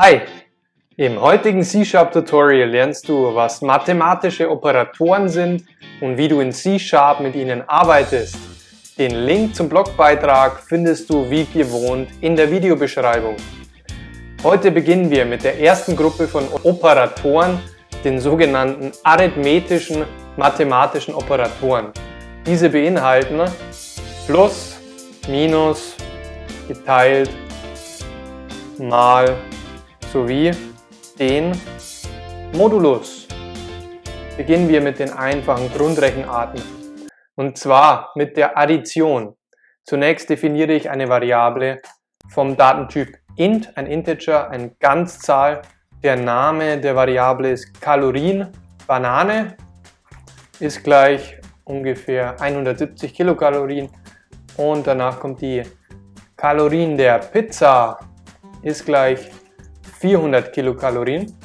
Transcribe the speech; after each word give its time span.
Hi! 0.00 0.20
Im 0.96 1.20
heutigen 1.20 1.64
C-Sharp 1.64 2.12
Tutorial 2.12 2.68
lernst 2.68 3.08
du, 3.08 3.34
was 3.34 3.60
mathematische 3.62 4.48
Operatoren 4.48 5.28
sind 5.28 5.64
und 6.00 6.16
wie 6.16 6.28
du 6.28 6.38
in 6.38 6.52
C-Sharp 6.52 7.18
mit 7.18 7.34
ihnen 7.34 7.68
arbeitest. 7.68 8.36
Den 8.96 9.26
Link 9.26 9.56
zum 9.56 9.68
Blogbeitrag 9.68 10.60
findest 10.60 11.10
du 11.10 11.28
wie 11.28 11.46
gewohnt 11.46 12.10
in 12.20 12.36
der 12.36 12.48
Videobeschreibung. 12.48 13.34
Heute 14.44 14.70
beginnen 14.70 15.10
wir 15.10 15.24
mit 15.24 15.42
der 15.42 15.58
ersten 15.58 15.96
Gruppe 15.96 16.28
von 16.28 16.44
Operatoren, 16.62 17.58
den 18.04 18.20
sogenannten 18.20 18.92
arithmetischen 19.02 20.04
mathematischen 20.36 21.12
Operatoren. 21.12 21.88
Diese 22.46 22.70
beinhalten 22.70 23.40
plus, 24.28 24.76
minus, 25.26 25.96
geteilt, 26.68 27.30
mal 28.78 29.36
sowie 30.12 30.52
den 31.18 31.52
Modulus. 32.54 33.28
Beginnen 34.36 34.68
wir 34.68 34.80
mit 34.80 34.98
den 34.98 35.12
einfachen 35.12 35.70
Grundrechenarten. 35.72 36.62
Und 37.34 37.58
zwar 37.58 38.12
mit 38.14 38.36
der 38.36 38.56
Addition. 38.56 39.36
Zunächst 39.84 40.30
definiere 40.30 40.72
ich 40.72 40.88
eine 40.88 41.08
Variable 41.08 41.82
vom 42.28 42.56
Datentyp 42.56 43.18
int, 43.36 43.76
ein 43.76 43.86
Integer, 43.86 44.50
eine 44.50 44.70
Ganzzahl. 44.80 45.62
Der 46.02 46.16
Name 46.16 46.78
der 46.78 46.96
Variable 46.96 47.50
ist 47.50 47.80
Kalorien. 47.80 48.48
Banane 48.86 49.56
ist 50.58 50.82
gleich 50.84 51.38
ungefähr 51.64 52.40
170 52.40 53.12
Kilokalorien. 53.12 53.90
Und 54.56 54.86
danach 54.86 55.20
kommt 55.20 55.42
die 55.42 55.62
Kalorien 56.36 56.96
der 56.96 57.18
Pizza 57.18 57.98
ist 58.62 58.84
gleich 58.84 59.30
400 59.98 60.52
Kilokalorien. 60.52 61.36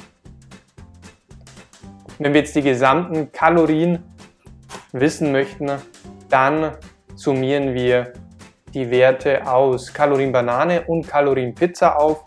Wenn 2.18 2.32
wir 2.32 2.40
jetzt 2.40 2.54
die 2.54 2.62
gesamten 2.62 3.32
Kalorien 3.32 4.02
wissen 4.92 5.32
möchten, 5.32 5.70
dann 6.28 6.76
summieren 7.16 7.74
wir 7.74 8.12
die 8.72 8.90
Werte 8.90 9.46
aus 9.46 9.92
Kalorien 9.92 10.30
Banane 10.30 10.82
und 10.82 11.06
Kalorien 11.06 11.54
Pizza 11.54 11.98
auf 11.98 12.24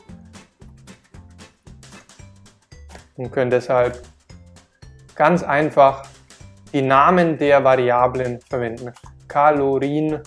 und 3.16 3.31
können 3.31 3.52
deshalb 3.52 4.02
ganz 5.16 5.44
einfach 5.44 6.06
die 6.73 6.81
Namen 6.81 7.38
der 7.38 7.64
Variablen 7.64 8.41
verwenden. 8.41 8.91
Kalorien 9.28 10.22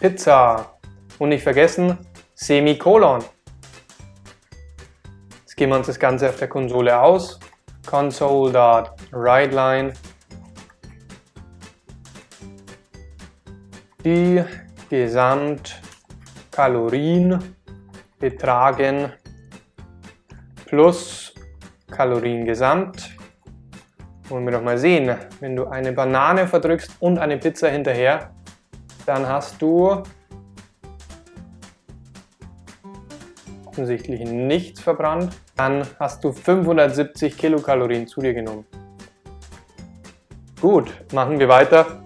Pizza 0.00 0.78
und 1.18 1.28
nicht 1.28 1.42
vergessen 1.42 1.98
Semikolon. 2.34 3.24
Jetzt 5.54 5.60
gehen 5.60 5.70
wir 5.70 5.76
uns 5.76 5.86
das 5.86 6.00
Ganze 6.00 6.30
auf 6.30 6.36
der 6.36 6.48
Konsole 6.48 7.00
aus. 7.00 7.38
Console.WriteLine. 7.86 9.92
Die 14.04 14.42
Gesamtkalorien 14.90 17.54
betragen 18.18 19.12
plus 20.66 21.32
Kalorien 21.88 22.44
gesamt. 22.44 23.16
Wollen 24.28 24.46
wir 24.46 24.52
doch 24.54 24.62
mal 24.62 24.76
sehen, 24.76 25.16
wenn 25.38 25.54
du 25.54 25.68
eine 25.68 25.92
Banane 25.92 26.48
verdrückst 26.48 26.96
und 26.98 27.20
eine 27.20 27.38
Pizza 27.38 27.68
hinterher, 27.68 28.34
dann 29.06 29.28
hast 29.28 29.62
du 29.62 30.02
offensichtlich 33.66 34.24
nichts 34.24 34.80
verbrannt. 34.80 35.32
Dann 35.56 35.86
hast 35.98 36.24
du 36.24 36.32
570 36.32 37.36
Kilokalorien 37.36 38.06
zu 38.06 38.20
dir 38.20 38.34
genommen. 38.34 38.66
Gut, 40.60 40.92
machen 41.12 41.38
wir 41.38 41.48
weiter 41.48 42.02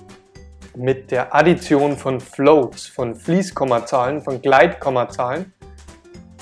mit 0.77 1.11
der 1.11 1.35
Addition 1.35 1.97
von 1.97 2.21
Floats, 2.21 2.87
von 2.87 3.15
Fließkommazahlen, 3.15 4.23
von 4.23 4.43
Gleitkommazahlen. 4.43 5.53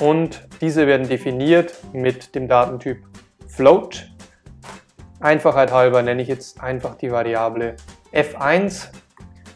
Und 0.00 0.46
diese 0.60 0.86
werden 0.86 1.08
definiert 1.08 1.74
mit 1.92 2.34
dem 2.34 2.48
Datentyp 2.48 2.98
Float. 3.46 4.10
Einfachheit 5.20 5.72
halber 5.72 6.02
nenne 6.02 6.22
ich 6.22 6.28
jetzt 6.28 6.60
einfach 6.60 6.96
die 6.96 7.10
Variable 7.10 7.76
f1 8.12 8.88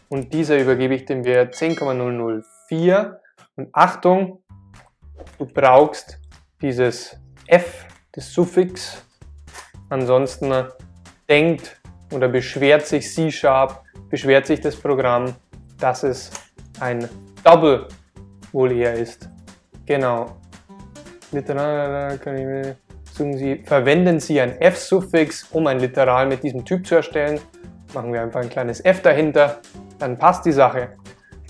und 0.08 0.32
dieser 0.32 0.58
übergebe 0.58 0.94
ich 0.94 1.04
dem 1.04 1.24
Wert 1.24 1.54
10,004. 1.54 3.20
Und 3.56 3.68
Achtung, 3.72 4.40
Du 5.38 5.46
brauchst 5.46 6.18
dieses 6.60 7.19
f, 7.50 7.86
das 8.12 8.32
Suffix. 8.32 9.04
Ansonsten 9.88 10.52
denkt 11.28 11.80
oder 12.12 12.28
beschwert 12.28 12.86
sich 12.86 13.12
C-Sharp, 13.12 13.82
beschwert 14.08 14.46
sich 14.46 14.60
das 14.60 14.76
Programm, 14.76 15.34
dass 15.78 16.02
es 16.02 16.30
ein 16.78 17.08
Double 17.42 17.88
wohl 18.52 18.72
eher 18.72 18.94
ist. 18.94 19.28
Genau. 19.86 20.36
Verwenden 23.64 24.20
Sie 24.20 24.40
ein 24.40 24.60
f-Suffix, 24.60 25.48
um 25.50 25.66
ein 25.66 25.78
Literal 25.78 26.26
mit 26.26 26.42
diesem 26.42 26.64
Typ 26.64 26.86
zu 26.86 26.96
erstellen. 26.96 27.40
Machen 27.94 28.12
wir 28.12 28.22
einfach 28.22 28.40
ein 28.40 28.48
kleines 28.48 28.80
f 28.84 29.02
dahinter, 29.02 29.60
dann 29.98 30.16
passt 30.16 30.44
die 30.46 30.52
Sache. 30.52 30.90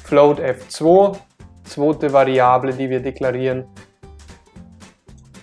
Float 0.03 0.41
f2 0.41 1.19
zweite 1.65 2.13
Variable, 2.13 2.73
die 2.73 2.91
wir 2.91 3.01
deklarieren, 3.01 3.65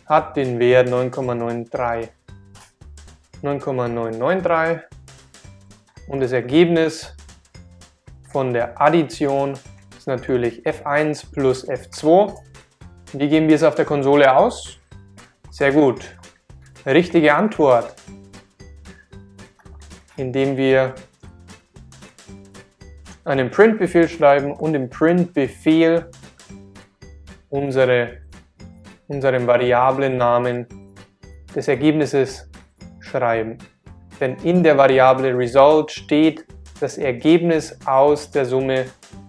hat 0.08 0.36
den 0.36 0.60
Wert 0.60 0.90
9,93. 0.90 2.10
9,993 3.42 4.82
und 6.08 6.22
das 6.22 6.32
Ergebnis 6.32 7.16
von 8.32 8.54
der 8.54 8.80
Addition 8.82 9.54
ist 9.98 10.08
natürlich 10.08 10.66
f1 10.66 11.32
plus 11.32 11.68
f2. 11.68 12.34
Wie 13.14 13.30
geben 13.30 13.48
wir 13.48 13.56
es 13.56 13.64
auf 13.64 13.76
der 13.76 13.86
Konsole 13.86 14.36
aus? 14.36 14.80
Sehr 15.52 15.72
gut. 15.72 16.18
Richtige 16.86 17.34
Antwort, 17.36 17.94
indem 20.16 20.58
wir 20.58 20.96
einen 23.26 23.52
Print-Befehl 23.52 24.08
schreiben 24.08 24.54
und 24.54 24.74
im 24.74 24.90
Print-Befehl 24.90 26.10
unsere, 27.50 28.22
unseren 29.08 29.48
Variablennamen 29.48 30.68
des 31.56 31.68
Ergebnisses 31.68 32.50
schreiben. 33.00 33.58
Denn 34.20 34.36
in 34.44 34.64
der 34.64 34.78
Variable 34.78 35.38
Result 35.38 35.92
steht 35.92 36.46
das 36.80 36.98
Ergebnis 36.98 37.78
aus 37.86 38.30
der 38.32 38.46
Summe 38.46 38.86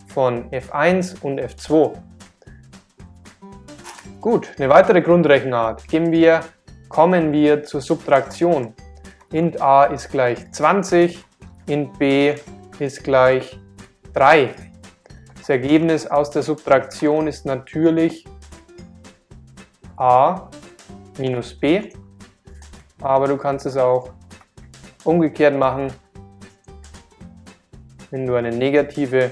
von 0.08 0.50
f1 0.50 1.22
und 1.22 1.40
f2. 1.40 1.96
Gut, 4.20 4.50
eine 4.58 4.68
weitere 4.68 5.00
Grundrechenart. 5.00 5.86
Gehen 5.86 6.10
wir, 6.10 6.40
kommen 6.88 7.32
wir 7.32 7.62
zur 7.62 7.80
Subtraktion. 7.80 8.74
int 9.32 9.60
a 9.60 9.84
ist 9.84 10.10
gleich 10.10 10.50
20, 10.50 11.24
int 11.66 11.98
b 11.98 12.34
ist 12.78 13.04
gleich 13.04 13.58
3. 14.14 14.50
Das 15.38 15.48
Ergebnis 15.48 16.06
aus 16.06 16.30
der 16.30 16.42
Subtraktion 16.42 17.26
ist 17.26 17.46
natürlich 17.46 18.24
a 19.98 20.48
minus 21.18 21.58
b, 21.58 21.90
aber 23.00 23.26
du 23.26 23.36
kannst 23.36 23.66
es 23.66 23.76
auch 23.76 24.10
umgekehrt 25.04 25.56
machen, 25.56 25.92
wenn 28.10 28.26
du 28.26 28.34
ein 28.34 28.56
negative, 28.56 29.30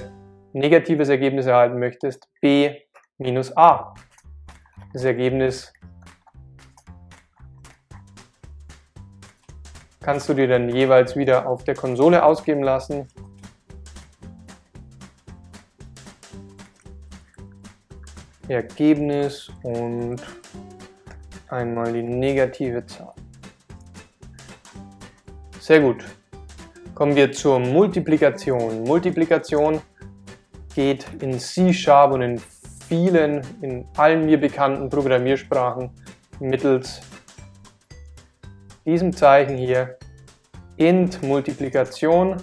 negatives 0.52 1.08
Ergebnis 1.08 1.46
erhalten 1.46 1.78
möchtest, 1.78 2.28
b 2.40 2.82
minus 3.18 3.56
a. 3.56 3.94
Das 4.92 5.04
Ergebnis 5.04 5.72
kannst 10.00 10.28
du 10.28 10.34
dir 10.34 10.48
dann 10.48 10.68
jeweils 10.68 11.16
wieder 11.16 11.48
auf 11.48 11.64
der 11.64 11.74
Konsole 11.74 12.24
ausgeben 12.24 12.62
lassen 12.62 13.08
Ergebnis 18.48 19.50
und 19.62 20.16
einmal 21.48 21.92
die 21.92 22.02
negative 22.02 22.84
Zahl. 22.86 23.14
Sehr 25.60 25.80
gut. 25.80 26.04
Kommen 26.94 27.16
wir 27.16 27.32
zur 27.32 27.58
Multiplikation. 27.58 28.84
Multiplikation 28.84 29.80
geht 30.74 31.06
in 31.20 31.38
C-Sharp 31.38 32.12
und 32.12 32.22
in 32.22 32.40
vielen, 32.88 33.42
in 33.62 33.84
allen 33.96 34.26
mir 34.26 34.38
bekannten 34.38 34.88
Programmiersprachen 34.88 35.90
mittels 36.38 37.00
diesem 38.84 39.12
Zeichen 39.12 39.56
hier 39.56 39.98
int 40.76 41.22
Multiplikation 41.22 42.36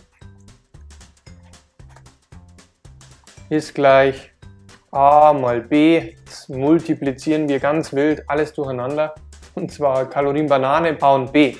ist 3.50 3.74
gleich 3.74 4.33
a 4.94 5.34
mal 5.34 5.62
b, 5.62 6.16
das 6.26 6.48
multiplizieren 6.50 7.50
wir 7.50 7.60
ganz 7.60 7.94
wild 7.94 8.24
alles 8.30 8.54
durcheinander. 8.54 9.16
und 9.56 9.72
zwar 9.72 10.10
Kalorien 10.10 10.48
Banane, 10.48 10.94
Pound 10.94 11.32
B. 11.32 11.56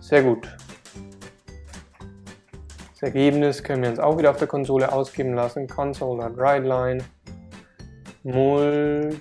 Sehr 0.00 0.22
gut. 0.22 0.48
Das 2.92 3.02
Ergebnis 3.02 3.62
können 3.62 3.82
wir 3.82 3.90
uns 3.90 3.98
auch 3.98 4.18
wieder 4.18 4.30
auf 4.30 4.38
der 4.38 4.48
Konsole 4.48 4.90
ausgeben 4.90 5.34
lassen. 5.34 5.68
Console.WriteLine. 5.68 7.04
Mul 8.24 9.16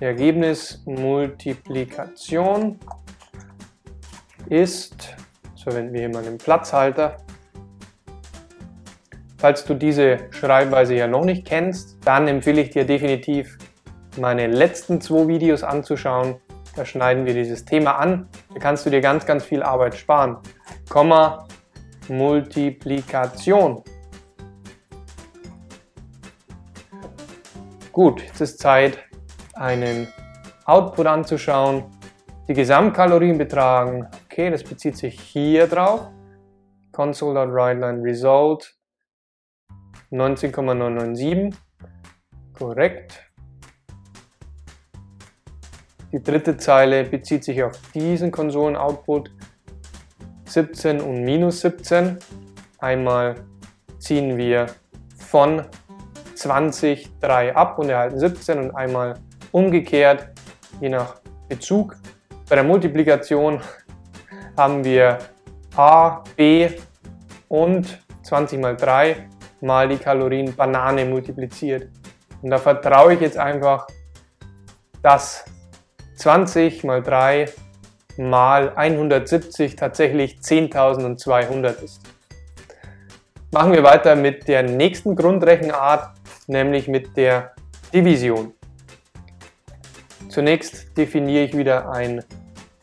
Ergebnis 0.00 0.80
Multiplikation 0.86 2.78
ist, 4.48 5.16
so 5.56 5.64
verwenden 5.64 5.92
wir 5.92 6.00
hier 6.00 6.08
mal 6.08 6.24
einen 6.24 6.38
Platzhalter. 6.38 7.16
Falls 9.40 9.64
du 9.64 9.74
diese 9.74 10.18
Schreibweise 10.30 10.96
ja 10.96 11.06
noch 11.06 11.24
nicht 11.24 11.46
kennst, 11.46 11.96
dann 12.04 12.26
empfehle 12.26 12.60
ich 12.60 12.70
dir 12.70 12.84
definitiv 12.84 13.56
meine 14.18 14.48
letzten 14.48 15.00
zwei 15.00 15.28
Videos 15.28 15.62
anzuschauen. 15.62 16.40
Da 16.74 16.84
schneiden 16.84 17.24
wir 17.24 17.34
dieses 17.34 17.64
Thema 17.64 17.98
an. 17.98 18.28
Da 18.52 18.58
kannst 18.58 18.84
du 18.84 18.90
dir 18.90 19.00
ganz, 19.00 19.26
ganz 19.26 19.44
viel 19.44 19.62
Arbeit 19.62 19.94
sparen. 19.94 20.38
Komma, 20.88 21.46
Multiplikation. 22.08 23.84
Gut, 27.92 28.22
jetzt 28.22 28.40
ist 28.40 28.58
Zeit, 28.58 28.98
einen 29.54 30.08
Output 30.64 31.06
anzuschauen. 31.06 31.84
Die 32.48 32.54
Gesamtkalorien 32.54 33.38
betragen, 33.38 34.08
okay, 34.24 34.50
das 34.50 34.64
bezieht 34.64 34.96
sich 34.96 35.20
hier 35.20 35.68
drauf. 35.68 36.10
Console.WriteLine 36.90 38.02
Result 38.02 38.77
19,997. 40.10 41.58
Korrekt. 42.58 43.24
Die 46.12 46.22
dritte 46.22 46.56
Zeile 46.56 47.04
bezieht 47.04 47.44
sich 47.44 47.62
auf 47.62 47.72
diesen 47.94 48.30
Konsolen-Output 48.30 49.30
17 50.46 51.00
und 51.00 51.22
minus 51.22 51.60
17. 51.60 52.18
Einmal 52.78 53.34
ziehen 53.98 54.38
wir 54.38 54.66
von 55.16 55.64
20 56.34 57.10
3 57.20 57.54
ab 57.54 57.78
und 57.78 57.90
erhalten 57.90 58.18
17 58.18 58.58
und 58.58 58.70
einmal 58.70 59.14
umgekehrt, 59.52 60.28
je 60.80 60.88
nach 60.88 61.20
Bezug. 61.48 61.96
Bei 62.48 62.54
der 62.54 62.64
Multiplikation 62.64 63.60
haben 64.56 64.82
wir 64.84 65.18
A, 65.76 66.24
B 66.36 66.70
und 67.48 67.98
20 68.22 68.60
mal 68.60 68.76
3 68.76 69.28
mal 69.60 69.88
die 69.88 69.96
Kalorien 69.96 70.54
Banane 70.54 71.04
multipliziert. 71.04 71.88
Und 72.42 72.50
da 72.50 72.58
vertraue 72.58 73.14
ich 73.14 73.20
jetzt 73.20 73.38
einfach, 73.38 73.86
dass 75.02 75.44
20 76.16 76.84
mal 76.84 77.02
3 77.02 77.46
mal 78.16 78.72
170 78.74 79.76
tatsächlich 79.76 80.38
10.200 80.38 81.82
ist. 81.82 82.02
Machen 83.52 83.72
wir 83.72 83.82
weiter 83.82 84.14
mit 84.16 84.46
der 84.48 84.62
nächsten 84.62 85.16
Grundrechenart, 85.16 86.10
nämlich 86.48 86.88
mit 86.88 87.16
der 87.16 87.52
Division. 87.94 88.52
Zunächst 90.28 90.96
definiere 90.98 91.44
ich 91.44 91.56
wieder 91.56 91.90
ein, 91.90 92.22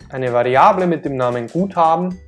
eine 0.10 0.34
Variable 0.34 0.88
mit 0.88 1.06
dem 1.06 1.16
Namen 1.18 1.48
Guthaben 1.48 2.20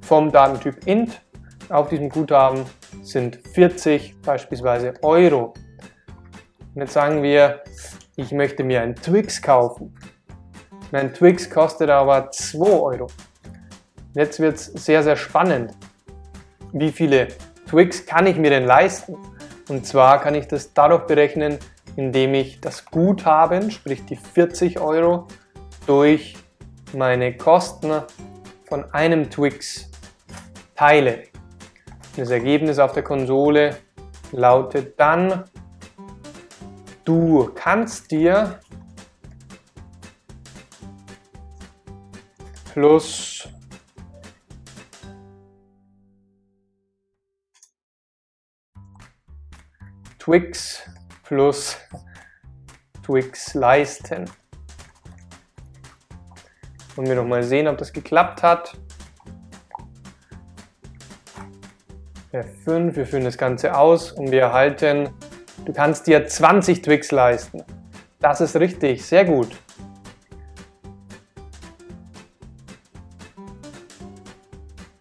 vom 0.00 0.32
Datentyp 0.32 0.86
int. 0.86 1.20
Auf 1.68 1.90
diesem 1.90 2.08
Guthaben 2.08 2.64
sind 3.10 3.38
40 3.54 4.20
beispielsweise 4.22 4.94
Euro. 5.02 5.54
Und 6.74 6.82
jetzt 6.82 6.92
sagen 6.92 7.22
wir, 7.22 7.62
ich 8.16 8.32
möchte 8.32 8.64
mir 8.64 8.82
ein 8.82 8.94
Twix 8.94 9.40
kaufen. 9.40 9.94
Mein 10.90 11.12
Twix 11.12 11.48
kostet 11.48 11.90
aber 11.90 12.30
2 12.30 12.66
Euro. 12.66 13.06
Jetzt 14.14 14.40
wird 14.40 14.56
es 14.56 14.66
sehr, 14.66 15.02
sehr 15.02 15.16
spannend. 15.16 15.72
Wie 16.72 16.90
viele 16.90 17.28
Twix 17.68 18.04
kann 18.06 18.26
ich 18.26 18.36
mir 18.36 18.50
denn 18.50 18.64
leisten? 18.64 19.16
Und 19.68 19.86
zwar 19.86 20.20
kann 20.20 20.34
ich 20.34 20.46
das 20.46 20.72
dadurch 20.72 21.06
berechnen, 21.06 21.58
indem 21.96 22.34
ich 22.34 22.60
das 22.60 22.84
Guthaben, 22.86 23.70
sprich 23.70 24.04
die 24.06 24.16
40 24.16 24.80
Euro, 24.80 25.26
durch 25.86 26.36
meine 26.94 27.36
Kosten 27.36 28.02
von 28.64 28.92
einem 28.92 29.30
Twix 29.30 29.90
teile. 30.74 31.24
Das 32.18 32.30
Ergebnis 32.30 32.80
auf 32.80 32.94
der 32.94 33.04
Konsole 33.04 33.78
lautet 34.32 34.98
dann, 34.98 35.44
du 37.04 37.48
kannst 37.54 38.10
dir 38.10 38.58
plus 42.72 43.48
Twix 50.18 50.82
plus 51.22 51.76
Twix 53.04 53.54
leisten. 53.54 54.28
Und 56.96 57.06
wir 57.06 57.14
nochmal 57.14 57.44
sehen, 57.44 57.68
ob 57.68 57.78
das 57.78 57.92
geklappt 57.92 58.42
hat. 58.42 58.76
F5, 62.32 62.94
wir 62.94 63.06
führen 63.06 63.24
das 63.24 63.38
Ganze 63.38 63.74
aus 63.74 64.12
und 64.12 64.30
wir 64.30 64.42
erhalten, 64.42 65.08
du 65.64 65.72
kannst 65.72 66.06
dir 66.06 66.26
20 66.26 66.82
Twix 66.82 67.10
leisten. 67.10 67.64
Das 68.20 68.42
ist 68.42 68.54
richtig, 68.56 69.04
sehr 69.04 69.24
gut. 69.24 69.56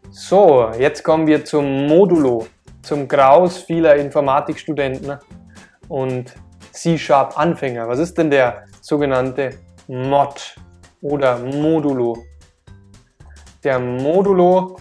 So, 0.10 0.72
jetzt 0.78 1.04
kommen 1.04 1.28
wir 1.28 1.44
zum 1.44 1.88
Modulo, 1.88 2.48
zum 2.82 3.08
Graus 3.08 3.58
vieler 3.58 3.96
Informatikstudenten 3.98 5.18
und 5.90 6.34
C-Sharp-Anfänger. 6.72 7.90
Was 7.90 8.00
ist 8.00 8.18
denn 8.18 8.30
der 8.30 8.64
sogenannte 8.80 9.56
Mod 9.88 10.56
oder 11.02 11.40
Modulo? 11.40 12.24
Der 13.64 13.80
Modulo 13.80 14.78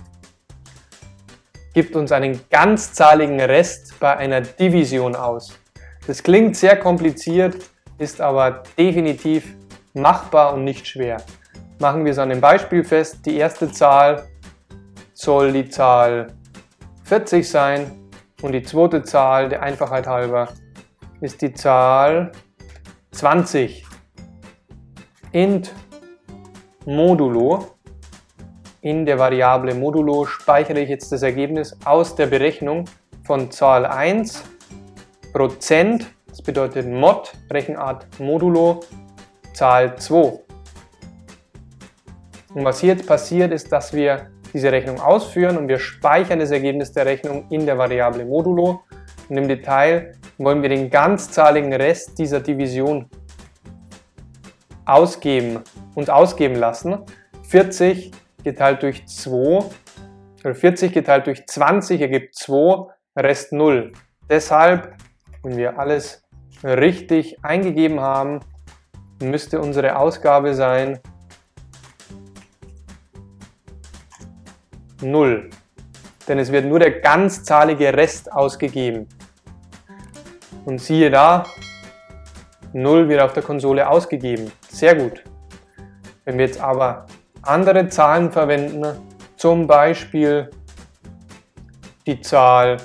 gibt 1.76 1.94
uns 1.94 2.10
einen 2.10 2.40
ganzzahligen 2.48 3.38
Rest 3.38 4.00
bei 4.00 4.16
einer 4.16 4.40
Division 4.40 5.14
aus. 5.14 5.58
Das 6.06 6.22
klingt 6.22 6.56
sehr 6.56 6.78
kompliziert, 6.78 7.54
ist 7.98 8.22
aber 8.22 8.62
definitiv 8.78 9.54
machbar 9.92 10.54
und 10.54 10.64
nicht 10.64 10.86
schwer. 10.86 11.18
Machen 11.78 12.06
wir 12.06 12.12
es 12.12 12.18
an 12.18 12.30
dem 12.30 12.40
Beispiel 12.40 12.82
fest. 12.82 13.26
Die 13.26 13.36
erste 13.36 13.70
Zahl 13.70 14.26
soll 15.12 15.52
die 15.52 15.68
Zahl 15.68 16.28
40 17.04 17.46
sein 17.46 17.90
und 18.40 18.52
die 18.52 18.62
zweite 18.62 19.02
Zahl 19.02 19.50
der 19.50 19.60
Einfachheit 19.60 20.06
halber 20.06 20.48
ist 21.20 21.42
die 21.42 21.52
Zahl 21.52 22.32
20. 23.10 23.84
int 25.32 25.74
modulo 26.86 27.75
in 28.86 29.04
der 29.04 29.18
Variable 29.18 29.74
modulo 29.74 30.26
speichere 30.26 30.78
ich 30.78 30.88
jetzt 30.88 31.10
das 31.10 31.22
Ergebnis 31.22 31.76
aus 31.84 32.14
der 32.14 32.26
Berechnung 32.26 32.84
von 33.24 33.50
Zahl 33.50 33.84
1 33.84 34.44
Prozent, 35.32 36.06
das 36.28 36.40
bedeutet 36.40 36.86
mod, 36.86 37.32
Rechenart 37.52 38.06
modulo, 38.20 38.84
Zahl 39.54 39.96
2. 39.98 40.38
Und 42.54 42.64
was 42.64 42.78
hier 42.78 42.90
jetzt 42.90 43.08
passiert 43.08 43.50
ist, 43.52 43.72
dass 43.72 43.92
wir 43.92 44.30
diese 44.54 44.70
Rechnung 44.70 45.00
ausführen 45.00 45.58
und 45.58 45.66
wir 45.66 45.80
speichern 45.80 46.38
das 46.38 46.52
Ergebnis 46.52 46.92
der 46.92 47.06
Rechnung 47.06 47.46
in 47.50 47.66
der 47.66 47.76
Variable 47.76 48.24
Modulo. 48.24 48.84
Und 49.28 49.36
im 49.36 49.48
Detail 49.48 50.12
wollen 50.38 50.62
wir 50.62 50.68
den 50.68 50.90
ganzzahligen 50.90 51.72
Rest 51.72 52.16
dieser 52.20 52.38
Division 52.38 53.10
ausgeben 54.84 55.58
und 55.96 56.08
ausgeben 56.08 56.54
lassen. 56.54 56.98
40 57.42 58.12
geteilt 58.46 58.84
durch 58.84 59.04
2 59.06 59.64
oder 60.44 60.54
40 60.54 60.92
geteilt 60.92 61.26
durch 61.26 61.44
20 61.46 62.00
ergibt 62.00 62.36
2, 62.36 62.92
Rest 63.16 63.52
0. 63.52 63.92
Deshalb, 64.30 64.94
wenn 65.42 65.56
wir 65.56 65.78
alles 65.80 66.22
richtig 66.62 67.44
eingegeben 67.44 68.00
haben, 68.00 68.38
müsste 69.20 69.60
unsere 69.60 69.96
Ausgabe 69.96 70.54
sein 70.54 71.00
0. 75.02 75.50
Denn 76.28 76.38
es 76.38 76.52
wird 76.52 76.66
nur 76.66 76.78
der 76.78 77.00
ganzzahlige 77.00 77.92
Rest 77.94 78.32
ausgegeben. 78.32 79.08
Und 80.64 80.80
siehe 80.80 81.10
da, 81.10 81.46
0 82.72 83.08
wird 83.08 83.22
auf 83.22 83.32
der 83.32 83.42
Konsole 83.42 83.88
ausgegeben. 83.88 84.52
Sehr 84.68 84.94
gut. 84.94 85.24
Wenn 86.24 86.38
wir 86.38 86.46
jetzt 86.46 86.60
aber 86.60 87.06
andere 87.46 87.88
Zahlen 87.88 88.30
verwenden, 88.32 88.84
zum 89.36 89.66
Beispiel 89.66 90.50
die 92.06 92.20
Zahl 92.20 92.78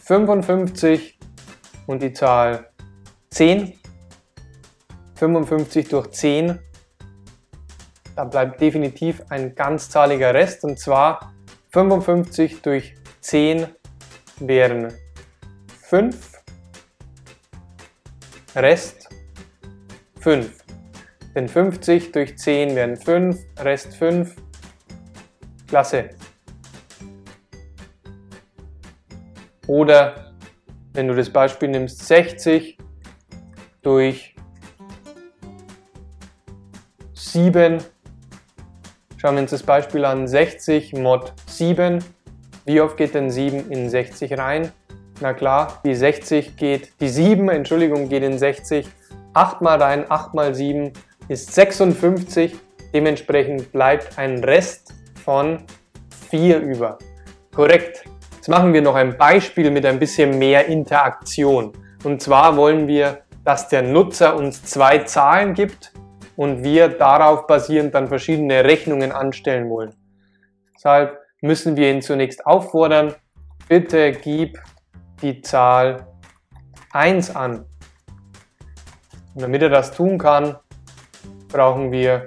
55 0.00 1.18
und 1.86 2.02
die 2.02 2.12
Zahl 2.12 2.70
10. 3.30 3.78
55 5.16 5.88
durch 5.88 6.10
10, 6.10 6.58
da 8.16 8.24
bleibt 8.24 8.60
definitiv 8.60 9.22
ein 9.28 9.54
ganzzahliger 9.54 10.34
Rest 10.34 10.64
und 10.64 10.78
zwar 10.78 11.32
55 11.70 12.62
durch 12.62 12.94
10 13.20 13.66
wären 14.40 14.92
5, 15.82 16.42
Rest 18.56 19.08
5. 20.20 20.63
Denn 21.34 21.48
50 21.48 22.12
durch 22.12 22.38
10 22.38 22.76
wären 22.76 22.96
5, 22.96 23.38
Rest 23.58 23.96
5. 23.96 24.36
Klasse. 25.66 26.10
Oder 29.66 30.32
wenn 30.92 31.08
du 31.08 31.14
das 31.14 31.30
Beispiel 31.30 31.68
nimmst, 31.70 32.06
60 32.06 32.78
durch 33.82 34.36
7. 37.14 37.78
Schauen 39.16 39.34
wir 39.34 39.42
uns 39.42 39.50
das 39.50 39.62
Beispiel 39.62 40.04
an, 40.04 40.28
60 40.28 40.92
mod 40.92 41.32
7. 41.48 42.04
Wie 42.66 42.80
oft 42.80 42.96
geht 42.96 43.14
denn 43.14 43.30
7 43.30 43.70
in 43.70 43.90
60 43.90 44.38
rein? 44.38 44.70
Na 45.20 45.32
klar, 45.32 45.80
die 45.84 45.94
60 45.94 46.56
geht, 46.56 46.92
die 47.00 47.08
7, 47.08 47.48
Entschuldigung, 47.48 48.08
geht 48.08 48.22
in 48.22 48.38
60 48.38 48.86
8 49.34 49.60
mal 49.62 49.82
rein, 49.82 50.06
8 50.08 50.34
mal 50.34 50.54
7 50.54 50.92
ist 51.28 51.54
56. 51.54 52.54
Dementsprechend 52.92 53.72
bleibt 53.72 54.18
ein 54.18 54.42
Rest 54.44 54.94
von 55.24 55.64
4 56.30 56.60
über. 56.60 56.98
Korrekt. 57.54 58.04
Jetzt 58.36 58.48
machen 58.48 58.72
wir 58.72 58.82
noch 58.82 58.94
ein 58.94 59.16
Beispiel 59.16 59.70
mit 59.70 59.86
ein 59.86 59.98
bisschen 59.98 60.38
mehr 60.38 60.66
Interaktion. 60.66 61.72
Und 62.04 62.20
zwar 62.20 62.56
wollen 62.56 62.86
wir, 62.86 63.22
dass 63.44 63.68
der 63.68 63.82
Nutzer 63.82 64.36
uns 64.36 64.62
zwei 64.64 64.98
Zahlen 64.98 65.54
gibt 65.54 65.92
und 66.36 66.62
wir 66.62 66.88
darauf 66.88 67.46
basierend 67.46 67.94
dann 67.94 68.08
verschiedene 68.08 68.64
Rechnungen 68.64 69.12
anstellen 69.12 69.70
wollen. 69.70 69.94
Deshalb 70.74 71.18
müssen 71.40 71.76
wir 71.76 71.90
ihn 71.90 72.02
zunächst 72.02 72.46
auffordern, 72.46 73.14
bitte 73.68 74.12
gib 74.12 74.58
die 75.22 75.40
Zahl 75.40 76.06
1 76.92 77.34
an. 77.34 77.64
Und 79.34 79.42
damit 79.42 79.62
er 79.62 79.70
das 79.70 79.92
tun 79.92 80.18
kann, 80.18 80.56
brauchen 81.54 81.92
wir 81.92 82.26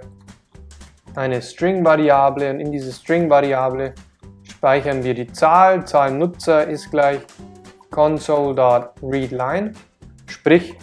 eine 1.15 1.41
String-Variable 1.41 2.49
und 2.49 2.61
in 2.61 2.71
diese 2.71 2.93
String-Variable 2.93 3.93
speichern 4.43 5.03
wir 5.03 5.13
die 5.13 5.27
Zahl. 5.27 5.85
Zahlnutzer 5.85 6.65
ist 6.65 6.89
gleich 6.91 7.19
console.readline. 7.91 9.73
Sprich, 10.27 10.75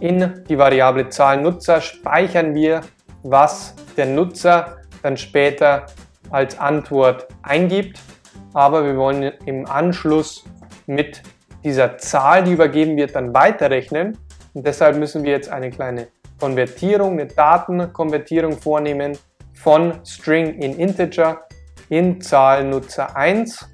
in 0.00 0.42
die 0.48 0.56
Variable 0.56 1.10
Zahlnutzer 1.10 1.82
speichern 1.82 2.54
wir, 2.54 2.80
was 3.24 3.74
der 3.94 4.06
Nutzer 4.06 4.78
dann 5.02 5.18
später 5.18 5.84
als 6.30 6.58
Antwort 6.58 7.28
eingibt. 7.42 8.00
Aber 8.54 8.86
wir 8.86 8.96
wollen 8.96 9.34
im 9.44 9.66
Anschluss 9.66 10.44
mit 10.86 11.22
dieser 11.62 11.98
Zahl, 11.98 12.42
die 12.42 12.52
übergeben 12.52 12.96
wird, 12.96 13.14
dann 13.14 13.34
weiterrechnen. 13.34 14.16
Und 14.54 14.66
deshalb 14.66 14.96
müssen 14.96 15.24
wir 15.24 15.32
jetzt 15.32 15.50
eine 15.50 15.70
kleine 15.70 16.08
Konvertierung, 16.40 17.20
eine 17.20 17.26
Datenkonvertierung 17.26 18.58
vornehmen 18.58 19.16
von 19.52 20.04
String 20.06 20.54
in 20.54 20.78
Integer 20.78 21.42
in 21.90 22.18
Zahlnutzer 22.20 23.14
1, 23.14 23.68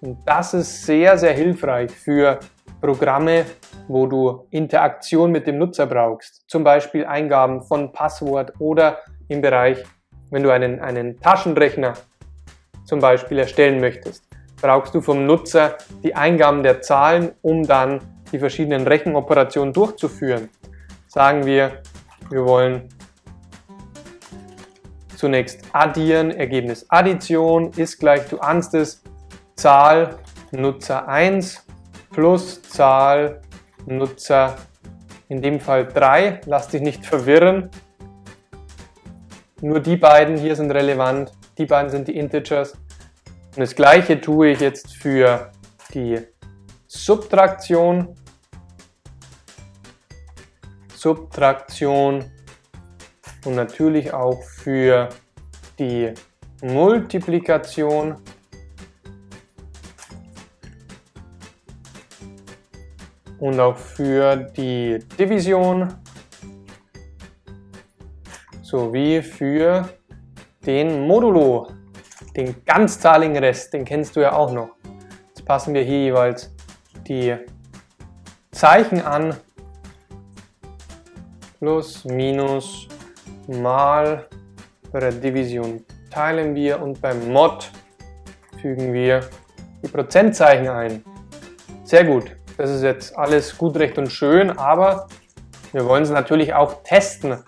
Und 0.00 0.18
das 0.24 0.54
ist 0.54 0.86
sehr, 0.86 1.18
sehr 1.18 1.34
hilfreich 1.34 1.90
für 1.90 2.40
Programme, 2.80 3.44
wo 3.86 4.06
du 4.06 4.46
Interaktion 4.50 5.30
mit 5.30 5.46
dem 5.46 5.58
Nutzer 5.58 5.86
brauchst, 5.86 6.48
zum 6.48 6.64
Beispiel 6.64 7.04
Eingaben 7.04 7.62
von 7.62 7.92
Passwort 7.92 8.54
oder 8.58 9.00
im 9.28 9.42
Bereich, 9.42 9.84
wenn 10.30 10.42
du 10.42 10.50
einen, 10.50 10.80
einen 10.80 11.20
Taschenrechner 11.20 11.94
zum 12.84 13.00
Beispiel 13.00 13.38
erstellen 13.38 13.80
möchtest, 13.80 14.24
brauchst 14.62 14.94
du 14.94 15.02
vom 15.02 15.26
Nutzer 15.26 15.76
die 16.02 16.14
Eingaben 16.14 16.62
der 16.62 16.80
Zahlen, 16.80 17.32
um 17.42 17.64
dann 17.64 18.00
die 18.32 18.38
verschiedenen 18.38 18.86
Rechenoperationen 18.86 19.74
durchzuführen. 19.74 20.48
Sagen 21.08 21.44
wir, 21.44 21.82
wir 22.30 22.46
wollen 22.46 22.88
zunächst 25.16 25.62
addieren, 25.72 26.30
Ergebnis 26.30 26.86
Addition 26.88 27.72
ist 27.76 27.98
gleich, 27.98 28.26
du 28.28 28.38
ahnst 28.38 28.74
es, 28.74 29.02
Zahl 29.60 30.16
Nutzer 30.52 31.06
1 31.06 31.66
plus 32.10 32.62
Zahl 32.62 33.42
Nutzer, 33.84 34.56
in 35.28 35.42
dem 35.42 35.60
Fall 35.60 35.86
3. 35.86 36.40
Lass 36.46 36.68
dich 36.68 36.80
nicht 36.80 37.04
verwirren. 37.04 37.70
Nur 39.60 39.80
die 39.80 39.96
beiden 39.96 40.38
hier 40.38 40.56
sind 40.56 40.70
relevant. 40.70 41.32
Die 41.58 41.66
beiden 41.66 41.90
sind 41.90 42.08
die 42.08 42.16
Integers. 42.16 42.72
Und 42.72 43.58
das 43.58 43.74
gleiche 43.74 44.18
tue 44.18 44.52
ich 44.52 44.60
jetzt 44.60 44.96
für 44.96 45.50
die 45.92 46.18
Subtraktion. 46.86 48.16
Subtraktion 50.94 52.24
und 53.44 53.54
natürlich 53.54 54.14
auch 54.14 54.42
für 54.42 55.10
die 55.78 56.14
Multiplikation. 56.62 58.16
Und 63.40 63.58
auch 63.58 63.76
für 63.76 64.36
die 64.36 64.98
Division 65.18 65.88
sowie 68.62 69.22
für 69.22 69.88
den 70.64 71.06
Modulo, 71.06 71.68
den 72.36 72.64
ganzzahligen 72.64 73.38
Rest, 73.38 73.72
den 73.72 73.84
kennst 73.84 74.14
du 74.14 74.20
ja 74.20 74.32
auch 74.32 74.52
noch. 74.52 74.70
Jetzt 75.28 75.44
passen 75.44 75.74
wir 75.74 75.82
hier 75.82 75.98
jeweils 75.98 76.54
die 77.08 77.34
Zeichen 78.52 79.00
an. 79.00 79.34
Plus, 81.58 82.04
minus, 82.04 82.86
mal. 83.48 84.28
Bei 84.92 85.00
der 85.00 85.12
Division 85.12 85.84
teilen 86.10 86.54
wir 86.54 86.82
und 86.82 87.00
beim 87.00 87.32
Mod 87.32 87.70
fügen 88.60 88.92
wir 88.92 89.20
die 89.82 89.88
Prozentzeichen 89.88 90.68
ein. 90.68 91.04
Sehr 91.84 92.04
gut. 92.04 92.39
Das 92.60 92.68
ist 92.68 92.82
jetzt 92.82 93.16
alles 93.16 93.56
gut, 93.56 93.78
recht 93.78 93.96
und 93.96 94.12
schön, 94.12 94.50
aber 94.50 95.08
wir 95.72 95.86
wollen 95.86 96.02
es 96.02 96.10
natürlich 96.10 96.52
auch 96.52 96.82
testen. 96.82 97.42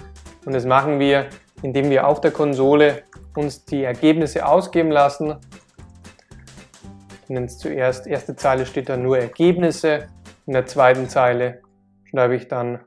Und 0.46 0.54
das 0.54 0.64
machen 0.64 1.00
wir, 1.00 1.26
indem 1.60 1.90
wir 1.90 2.06
auf 2.06 2.22
der 2.22 2.30
Konsole 2.30 3.02
uns 3.36 3.62
die 3.66 3.84
Ergebnisse 3.84 4.46
ausgeben 4.46 4.90
lassen. 4.90 5.36
Ich 7.24 7.28
nenne 7.28 7.44
es 7.44 7.58
zuerst, 7.58 8.06
erste 8.06 8.36
Zeile 8.36 8.64
steht 8.64 8.88
da 8.88 8.96
nur 8.96 9.18
Ergebnisse. 9.18 10.08
In 10.46 10.54
der 10.54 10.64
zweiten 10.64 11.06
Zeile 11.10 11.60
schreibe 12.04 12.34
ich 12.34 12.48
dann 12.48 12.80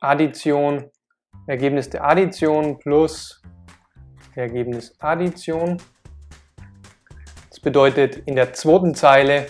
Addition, 0.00 0.90
Ergebnis 1.46 1.90
der 1.90 2.02
Addition 2.02 2.78
plus 2.78 3.42
Ergebnis 4.34 4.94
Addition. 5.00 5.76
Das 7.50 7.60
bedeutet, 7.60 8.16
in 8.24 8.36
der 8.36 8.54
zweiten 8.54 8.94
Zeile 8.94 9.48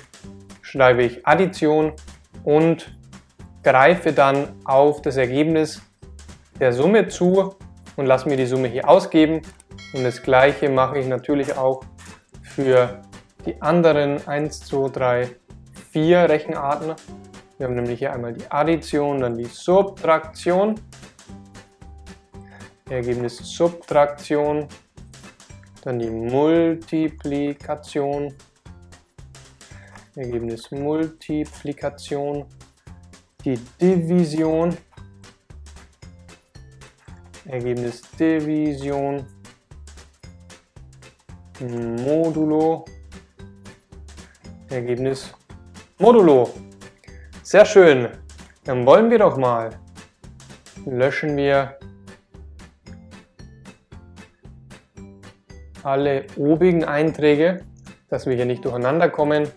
schreibe 0.62 1.04
ich 1.04 1.24
Addition 1.24 1.92
und 2.48 2.96
greife 3.62 4.12
dann 4.14 4.54
auf 4.64 5.02
das 5.02 5.18
Ergebnis 5.18 5.82
der 6.58 6.72
Summe 6.72 7.08
zu 7.08 7.56
und 7.96 8.06
lasse 8.06 8.26
mir 8.26 8.38
die 8.38 8.46
Summe 8.46 8.68
hier 8.68 8.88
ausgeben. 8.88 9.42
Und 9.92 10.02
das 10.02 10.22
gleiche 10.22 10.70
mache 10.70 10.98
ich 10.98 11.06
natürlich 11.06 11.58
auch 11.58 11.82
für 12.40 13.02
die 13.44 13.60
anderen 13.60 14.26
1, 14.26 14.60
2, 14.60 14.88
3, 14.88 15.28
4 15.92 16.30
Rechenarten. 16.30 16.94
Wir 17.58 17.66
haben 17.66 17.74
nämlich 17.74 17.98
hier 17.98 18.14
einmal 18.14 18.32
die 18.32 18.50
Addition, 18.50 19.20
dann 19.20 19.36
die 19.36 19.44
Subtraktion. 19.44 20.76
Ergebnis 22.88 23.36
Subtraktion, 23.36 24.68
dann 25.84 25.98
die 25.98 26.08
Multiplikation, 26.08 28.32
Ergebnis. 30.18 30.70
Multiplikation, 30.72 32.44
die 33.44 33.56
Division, 33.80 34.76
Ergebnis. 37.44 38.02
Division, 38.18 39.24
Modulo, 41.60 42.84
Ergebnis. 44.70 45.32
Modulo. 45.98 46.50
Sehr 47.44 47.64
schön. 47.64 48.08
Dann 48.64 48.84
wollen 48.84 49.10
wir 49.10 49.18
doch 49.20 49.36
mal. 49.36 49.70
Löschen 50.84 51.36
wir 51.36 51.78
alle 55.84 56.26
obigen 56.36 56.84
Einträge, 56.84 57.64
dass 58.08 58.26
wir 58.26 58.34
hier 58.34 58.46
nicht 58.46 58.64
durcheinander 58.64 59.08
kommen 59.08 59.48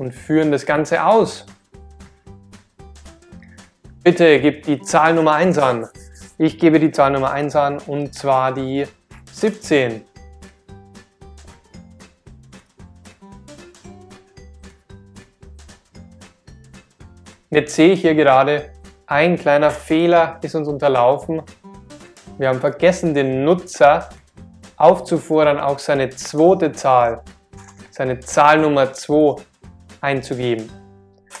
und 0.00 0.12
führen 0.14 0.50
das 0.50 0.64
Ganze 0.64 1.04
aus. 1.04 1.44
Bitte 4.02 4.40
gib 4.40 4.62
die 4.62 4.80
Zahl 4.80 5.14
Nummer 5.14 5.34
1 5.34 5.58
an. 5.58 5.88
Ich 6.38 6.58
gebe 6.58 6.80
die 6.80 6.90
Zahl 6.90 7.10
Nummer 7.10 7.32
1 7.32 7.54
an 7.54 7.78
und 7.86 8.14
zwar 8.14 8.52
die 8.54 8.86
17. 9.30 10.02
Jetzt 17.50 17.74
sehe 17.74 17.92
ich 17.92 18.00
hier 18.00 18.14
gerade, 18.14 18.70
ein 19.06 19.36
kleiner 19.36 19.70
Fehler 19.70 20.38
ist 20.40 20.54
uns 20.54 20.66
unterlaufen. 20.66 21.42
Wir 22.38 22.48
haben 22.48 22.60
vergessen, 22.60 23.12
den 23.12 23.44
Nutzer 23.44 24.08
aufzufordern, 24.78 25.58
auch 25.58 25.78
seine 25.78 26.08
zweite 26.08 26.72
Zahl, 26.72 27.22
seine 27.90 28.20
Zahlnummer 28.20 28.94
2 28.94 29.49
einzugeben. 30.00 30.70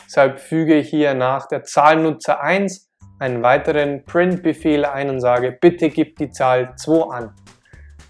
Deshalb 0.06 0.40
füge 0.40 0.76
ich 0.76 0.88
hier 0.88 1.14
nach 1.14 1.46
der 1.46 1.62
Zahlnutzer 1.64 2.40
1 2.40 2.90
einen 3.18 3.42
weiteren 3.42 4.04
Print-Befehl 4.04 4.84
ein 4.84 5.10
und 5.10 5.20
sage, 5.20 5.56
bitte 5.60 5.90
gib 5.90 6.16
die 6.16 6.30
Zahl 6.30 6.74
2 6.76 7.10
an. 7.14 7.34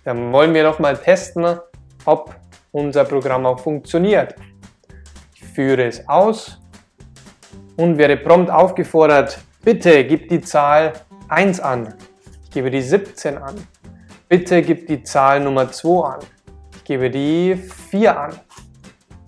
Dann 0.05 0.33
wollen 0.33 0.55
wir 0.55 0.63
doch 0.63 0.79
mal 0.79 0.97
testen, 0.97 1.59
ob 2.05 2.35
unser 2.73 3.05
Programm 3.05 3.45
auch 3.47 3.59
funktioniert. 3.59 4.35
Ich 5.35 5.45
führe 5.45 5.85
es 5.85 6.09
aus 6.09 6.61
und 7.77 7.99
werde 7.99 8.17
prompt 8.17 8.51
aufgefordert, 8.51 9.39
bitte 9.63 10.05
gib 10.05 10.29
die 10.29 10.41
Zahl 10.41 10.93
1 11.29 11.61
an. 11.61 11.95
Ich 12.45 12.51
gebe 12.51 12.71
die 12.71 12.83
17 12.83 13.39
an. 13.39 13.55
Bitte 14.29 14.63
gib 14.63 14.87
die 14.87 15.03
Zahl 15.03 15.41
Nummer 15.41 15.71
2 15.71 16.05
an. 16.05 16.21
Ich 16.77 16.85
gebe 16.85 17.11
die 17.11 17.57
4 17.57 18.21
an. 18.21 18.41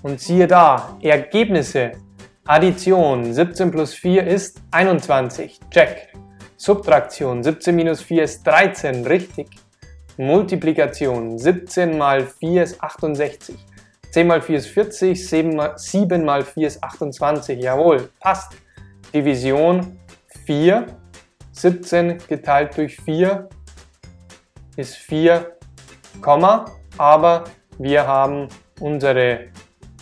Und 0.03 0.21
siehe 0.21 0.47
da, 0.47 0.97
Ergebnisse. 1.01 1.93
Addition 2.45 3.33
17 3.33 3.71
plus 3.71 3.95
4 3.95 4.27
ist 4.27 4.61
21. 4.73 5.61
Check. 5.71 6.13
Subtraktion 6.57 7.43
17 7.43 7.75
minus 7.75 8.03
4 8.03 8.25
ist 8.25 8.47
13. 8.47 9.07
Richtig. 9.07 9.49
Multiplikation 10.17 11.39
17 11.39 11.97
mal 11.97 12.27
4 12.27 12.63
ist 12.63 12.83
68. 12.83 13.57
10 14.11 14.27
mal 14.27 14.43
4 14.43 14.59
ist 14.59 14.67
40. 14.69 15.29
7 15.29 15.55
mal, 15.55 15.79
7 15.79 16.25
mal 16.25 16.45
4 16.45 16.67
ist 16.67 16.83
28. 16.83 17.63
Jawohl, 17.63 18.11
passt. 18.21 18.53
Division 19.15 19.99
4 20.47 20.87
17 21.53 22.19
geteilt 22.29 22.77
durch 22.77 22.97
4 22.97 23.49
ist 24.77 24.97
4, 24.97 25.57
aber 26.99 27.45
wir 27.79 28.07
haben 28.07 28.49
unsere 28.81 29.49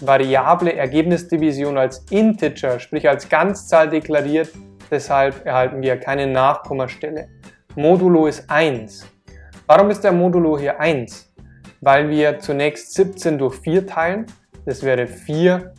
variable 0.01 0.75
Ergebnisdivision 0.75 1.79
als 1.79 2.05
Integer, 2.11 2.81
sprich 2.81 3.09
als 3.09 3.29
Ganzzahl 3.29 3.89
deklariert, 3.89 4.51
deshalb 4.91 5.47
erhalten 5.47 5.83
wir 5.83 5.99
keine 5.99 6.27
Nachkommastelle. 6.27 7.29
Modulo 7.77 8.27
ist 8.27 8.51
1. 8.51 9.07
Warum 9.67 9.91
ist 9.91 10.03
der 10.03 10.13
Modulo 10.13 10.59
hier 10.59 10.81
1? 10.81 11.33
Weil 11.81 12.11
wir 12.11 12.39
zunächst 12.41 12.95
17 12.95 13.39
durch 13.39 13.57
4 13.57 13.87
teilen, 13.87 14.27
das 14.67 14.83
wäre 14.83 15.07
4, 15.07 15.73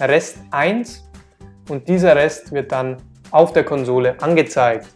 Rest 0.00 0.38
1 0.50 1.08
und 1.68 1.88
dieser 1.88 2.16
Rest 2.16 2.52
wird 2.52 2.72
dann 2.72 2.96
auf 3.30 3.52
der 3.52 3.64
Konsole 3.64 4.20
angezeigt. 4.22 4.88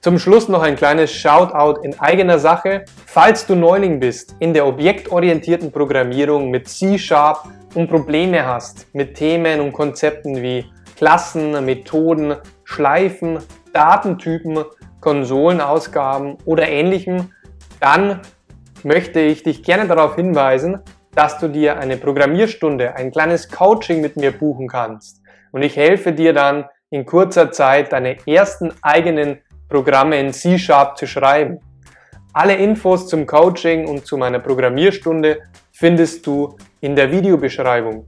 Zum 0.00 0.18
Schluss 0.18 0.48
noch 0.48 0.62
ein 0.62 0.76
kleines 0.76 1.12
Shoutout 1.12 1.80
in 1.80 1.98
eigener 1.98 2.38
Sache. 2.38 2.84
Falls 3.14 3.46
du 3.46 3.54
Neuling 3.54 4.00
bist 4.00 4.34
in 4.40 4.52
der 4.52 4.66
objektorientierten 4.66 5.70
Programmierung 5.70 6.50
mit 6.50 6.66
C-Sharp 6.66 7.44
und 7.76 7.88
Probleme 7.88 8.44
hast 8.44 8.92
mit 8.92 9.14
Themen 9.14 9.60
und 9.60 9.72
Konzepten 9.72 10.42
wie 10.42 10.64
Klassen, 10.96 11.64
Methoden, 11.64 12.34
Schleifen, 12.64 13.38
Datentypen, 13.72 14.64
Konsolenausgaben 15.00 16.38
oder 16.44 16.66
ähnlichem, 16.66 17.30
dann 17.78 18.20
möchte 18.82 19.20
ich 19.20 19.44
dich 19.44 19.62
gerne 19.62 19.86
darauf 19.86 20.16
hinweisen, 20.16 20.80
dass 21.14 21.38
du 21.38 21.46
dir 21.46 21.78
eine 21.78 21.96
Programmierstunde, 21.96 22.96
ein 22.96 23.12
kleines 23.12 23.48
Coaching 23.48 24.00
mit 24.00 24.16
mir 24.16 24.32
buchen 24.32 24.66
kannst. 24.66 25.22
Und 25.52 25.62
ich 25.62 25.76
helfe 25.76 26.12
dir 26.12 26.32
dann 26.32 26.64
in 26.90 27.06
kurzer 27.06 27.52
Zeit 27.52 27.92
deine 27.92 28.16
ersten 28.26 28.72
eigenen 28.82 29.38
Programme 29.68 30.18
in 30.18 30.32
C-Sharp 30.32 30.98
zu 30.98 31.06
schreiben. 31.06 31.60
Alle 32.36 32.56
Infos 32.56 33.06
zum 33.06 33.26
Coaching 33.26 33.86
und 33.86 34.06
zu 34.06 34.16
meiner 34.16 34.40
Programmierstunde 34.40 35.42
findest 35.70 36.26
du 36.26 36.56
in 36.80 36.96
der 36.96 37.12
Videobeschreibung. 37.12 38.04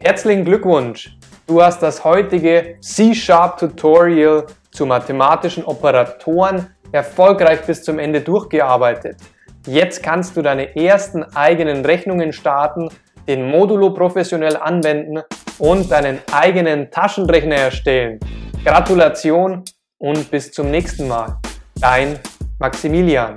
Herzlichen 0.00 0.44
Glückwunsch! 0.44 1.16
Du 1.46 1.62
hast 1.62 1.80
das 1.80 2.02
heutige 2.02 2.78
C-Sharp 2.80 3.58
Tutorial 3.58 4.44
zu 4.72 4.86
mathematischen 4.86 5.64
Operatoren 5.64 6.74
erfolgreich 6.90 7.60
bis 7.62 7.84
zum 7.84 8.00
Ende 8.00 8.22
durchgearbeitet. 8.22 9.18
Jetzt 9.68 10.02
kannst 10.02 10.36
du 10.36 10.42
deine 10.42 10.74
ersten 10.74 11.22
eigenen 11.22 11.84
Rechnungen 11.84 12.32
starten, 12.32 12.88
den 13.28 13.48
Modulo 13.48 13.90
professionell 13.90 14.56
anwenden 14.56 15.22
und 15.60 15.92
deinen 15.92 16.18
eigenen 16.32 16.90
Taschenrechner 16.90 17.54
erstellen. 17.54 18.18
Gratulation 18.64 19.62
und 19.98 20.28
bis 20.28 20.50
zum 20.50 20.72
nächsten 20.72 21.06
Mal. 21.06 21.36
Dein 21.80 22.18
Maximilian. 22.60 23.36